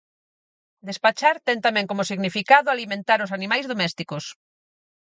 Despachar 0.89 1.35
ten 1.47 1.57
tamén 1.65 1.89
como 1.91 2.07
significado 2.11 2.67
alimentar 2.69 3.19
os 3.25 3.33
animais 3.37 3.65
domésticos. 3.71 4.25